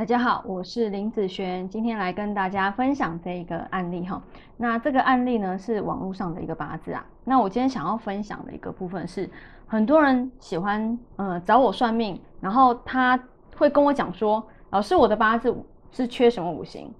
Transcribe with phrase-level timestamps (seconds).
[0.00, 4.22] 大家好，我是林子璇，今天来跟大家分享这一个案例哈。
[4.56, 7.04] 那这个案例呢是网络上的一个八字啊。
[7.22, 9.28] 那我今天想要分享的一个部分是，
[9.66, 13.22] 很多人喜欢呃找我算命，然后他
[13.58, 15.54] 会跟我讲说，老师我的八字
[15.92, 16.90] 是缺什么五行？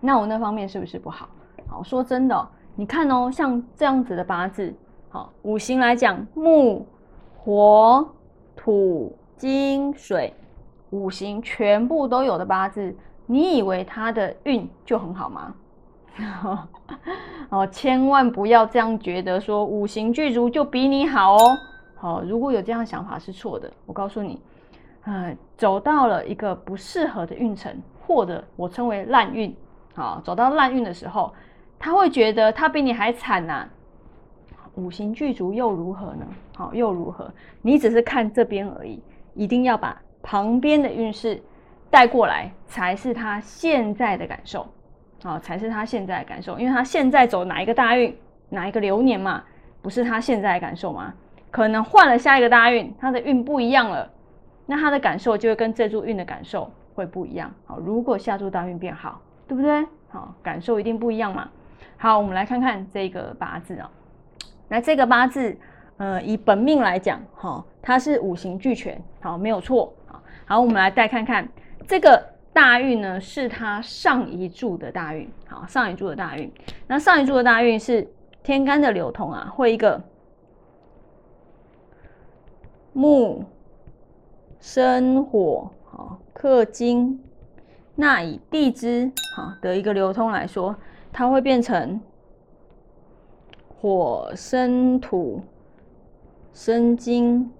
[0.00, 1.28] 那我那方面是不是不好？
[1.68, 4.74] 好，说真的，你看哦，像这样子的八字，
[5.10, 6.86] 好五行来讲，木、
[7.36, 8.08] 火、
[8.56, 10.32] 土、金、水。
[10.94, 12.94] 五行全部都有的八字，
[13.26, 15.52] 你以为他的运就很好吗？
[17.50, 21.58] 哦，千万不要这样觉得，说五行巨足就比你好哦。
[21.96, 23.68] 好，如果有这样想法是错的。
[23.86, 24.40] 我告诉你，
[25.02, 29.52] 呃，走到了一个不适合的运程，或者我称为烂运，
[29.96, 31.34] 好，走到烂运的时候，
[31.76, 33.68] 他会觉得他比你还惨呐。
[34.76, 36.24] 五行巨足又如何呢？
[36.56, 37.28] 好，又如何？
[37.62, 39.02] 你只是看这边而已，
[39.34, 40.00] 一定要把。
[40.24, 41.40] 旁边的运势
[41.90, 44.66] 带过来，才是他现在的感受，
[45.22, 48.16] 啊，才是他现在的感受，因为他现在走哪一个大运，
[48.48, 49.44] 哪一个流年嘛，
[49.82, 51.12] 不是他现在的感受吗？
[51.50, 54.10] 可能换了下一个大运，他的运不一样了，
[54.64, 57.52] 那他的感受就会跟这柱运的感受会不一样。
[57.66, 59.86] 好，如果下柱大运变好，对不对？
[60.08, 61.48] 好，感受一定不一样嘛。
[61.98, 63.90] 好，我们来看看这个八字啊，
[64.68, 65.56] 那这个八字，
[65.98, 69.92] 呃，以本命来讲，哈，它是五行俱全，好，没有错。
[70.46, 71.48] 好，我们来再看看
[71.88, 75.28] 这个大运呢，是他上一柱的大运。
[75.46, 76.52] 好，上一柱的大运，
[76.86, 78.06] 那上一柱的大运是
[78.42, 80.00] 天干的流通啊，会一个
[82.92, 83.44] 木
[84.60, 87.22] 生火，好克金，
[87.94, 90.76] 那以地支好的一个流通来说，
[91.12, 92.00] 它会变成
[93.80, 95.42] 火生土
[96.52, 97.50] 生金。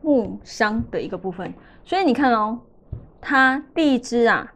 [0.00, 1.52] 木伤的一个部分，
[1.84, 2.60] 所以你看哦，
[3.20, 4.52] 它地支啊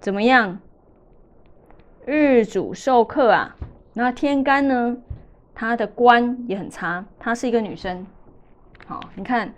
[0.00, 0.58] 怎么样？
[2.06, 3.56] 日主受克啊，
[3.94, 4.96] 那天干呢？
[5.54, 8.06] 它的官也很差，她是一个女生。
[8.86, 9.52] 好，你看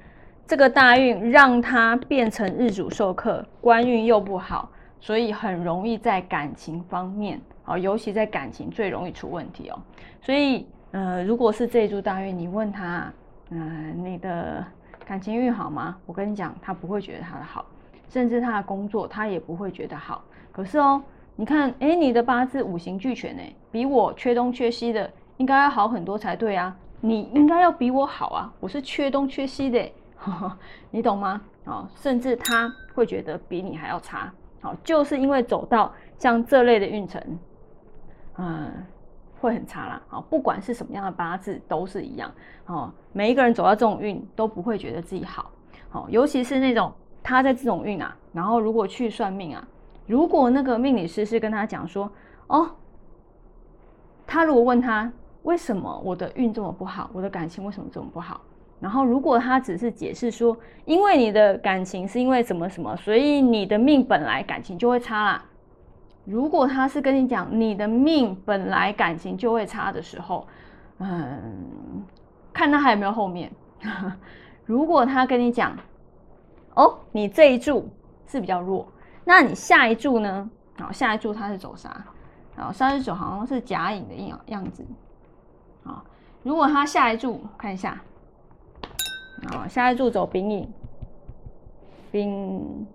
[0.47, 4.71] 这个大运让她变成日主受克，官运又不好，
[5.01, 9.83] 所以很容易在感情方面，好，尤其在感情最容易出问题哦。
[10.23, 13.13] 所以，呃，如果是这一柱大运，你问他。
[13.51, 14.65] 嗯，你的
[15.05, 15.97] 感情运好吗？
[16.05, 17.65] 我跟你讲，他不会觉得他的好，
[18.09, 20.25] 甚至他的工作他也不会觉得好。
[20.51, 21.01] 可是哦，
[21.37, 26.77] 你看，哎，你的八字五行俱全，哎，比我缺东缺西的应该要好很多才对啊。
[27.01, 29.93] 你应该要比我好啊，我是缺东缺西的，
[30.91, 31.41] 你懂吗？
[31.67, 34.33] 哦，甚至他会觉得比你还要差。
[34.61, 37.23] 好，就是因为走到像这类的运程，
[38.39, 38.73] 嗯。
[39.41, 42.31] 会很差啦，好，不管是什么样的八字都是一样，
[42.67, 45.51] 哦，每一个人走到这种运都不会觉得自己好，
[45.91, 46.93] 好，尤其是那种
[47.23, 49.69] 他在这种运啊，然后如果去算命啊，
[50.07, 52.11] 如果那个命理师是跟他讲说，
[52.47, 52.71] 哦，
[54.27, 58.41] 他如果问他为什么我的运这么不好，我的感情为什么这么不好，
[58.81, 65.45] 然后如果他只是解释说，因为你的感情是因为什么什么，所以你的命本来感情就会差啦。
[66.27, 70.47] 如果他是跟你讲你的命本来感情就会差的时候，
[70.99, 72.05] 嗯，
[72.53, 73.51] 看他还有没有后面。
[74.67, 75.77] 如果他跟你讲，
[76.75, 77.89] 哦，你这一柱
[78.27, 78.87] 是比较弱，
[79.25, 80.51] 那你下一柱呢？
[80.79, 82.05] 好，下一柱他是走啥？
[82.57, 84.85] 好，上一柱好像是甲乙的样样子。
[85.85, 86.03] 好，
[86.43, 88.03] 如果他下一柱看一下，
[89.49, 90.69] 好，下一柱走丙寅，
[92.11, 92.87] 丙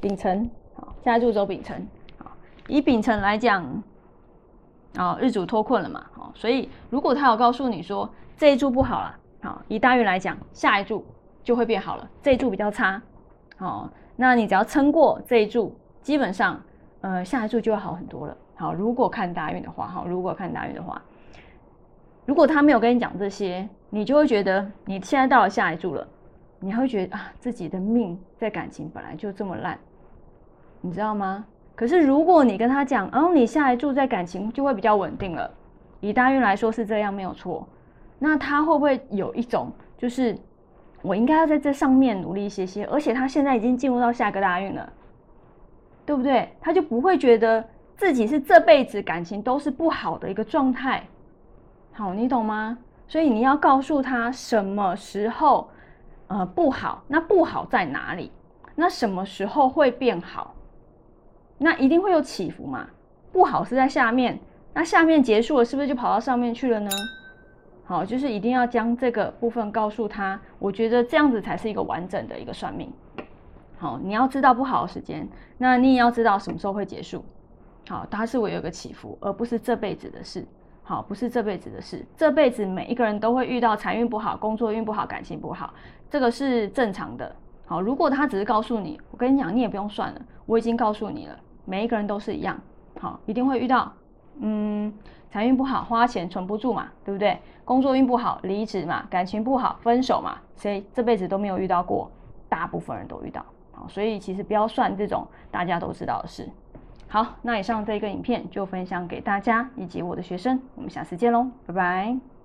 [0.00, 1.88] 丙辰，好，下一柱走丙辰。
[2.70, 3.64] 以丙辰来讲，
[4.96, 11.04] 哦，日主脱困了嘛，哦，所以如果他有告诉你说这一柱不好了，好，以大运来讲，下一柱
[11.42, 13.02] 就会变好了，这一柱比较差，
[13.58, 16.62] 哦，那你只要撑过这一柱，基本上，
[17.00, 18.36] 呃，下一柱就会好很多了。
[18.54, 21.02] 好，如果看大运的话，哈，如果看大运的话，
[22.24, 26.06] 如果他没有跟你讲这些，你就会觉得你现在到了下一柱了，
[26.60, 29.78] 你还会觉得啊，自己的命在感情本来就这么烂，
[30.80, 31.44] 你知道吗？
[31.80, 35.50] 可是，如果你跟他讲，哦，你下一柱在感情就会比较稳定了，
[36.00, 37.66] 以大运来说是这样，没有错。
[38.18, 40.36] 那他会不会有一种，就是
[41.00, 44.92] 我应该要在这上面努力一些些，而且他现在已经进入到下个大运了，
[46.04, 46.54] 对不对？
[46.60, 47.64] 他就不会觉得
[47.96, 51.02] 自己是这辈子感情都是不好的一个状态。
[51.92, 52.76] 好，你懂吗？
[53.08, 55.70] 所以你要告诉他什么时候
[56.26, 58.30] 呃不好，那不好在哪里？
[58.74, 60.54] 那什么时候会变好？
[61.62, 62.86] 那一定会有起伏嘛？
[63.30, 64.40] 不好是在下面，
[64.72, 66.90] 那下面结束了，是不是就跑到上面去了呢？
[67.84, 70.40] 好，就是一定要将这个部分告诉他。
[70.58, 72.90] 我觉得这样子才是一个完整的一个算命。
[73.76, 75.28] 好，你要知道不好的时间，
[75.58, 77.22] 那你也要知道什么时候会结束。
[77.88, 80.46] 好，它是会有个起伏，而不是这辈子的事。
[80.82, 85.72] 好，不是这辈子的事，这辈子每一个人都会遇到财运不好、工作运不好、感情不好，
[86.08, 87.34] 这个是正常的。
[87.64, 92.58] 好，如果他只是告诉你，我跟你讲，你也不用算了，我已经告诉你了，每一个人都是一样。
[92.98, 93.92] 好，一定会遇到，
[94.40, 94.92] 嗯，
[95.30, 97.38] 财运不好，花钱存不住嘛，对不对？
[97.64, 102.10] 工作运不好，离职嘛，感情不好，分手嘛，谁这辈子都没有遇到过？
[102.48, 103.44] 大部分人都遇到。
[103.72, 106.48] 好，所以其实不要算这种大家都知道的事。
[107.08, 112.39] 好，那以上这一个影片就分享给大家以及我的学生，我们下次见喽，拜拜。